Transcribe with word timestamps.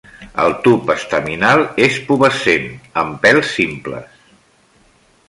El 0.43 0.53
tub 0.67 0.87
estaminal 0.93 1.61
és 1.87 1.99
pubescent, 2.07 2.65
amb 3.03 3.21
pèls 3.27 3.53
simples. 3.59 4.19